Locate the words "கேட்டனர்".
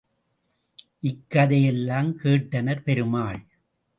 2.23-2.83